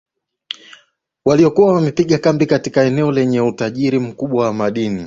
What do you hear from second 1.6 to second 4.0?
wamepiga kambi katika eneo lenye utajiri